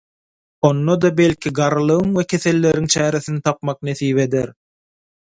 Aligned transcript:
Onda-da 0.69 1.11
belki 1.19 1.51
garrylygyň 1.59 2.15
we 2.19 2.25
keselleriň 2.33 2.89
çäresini 2.97 3.45
tapmak 3.49 3.87
nesip 3.91 4.23
eder. 4.29 4.51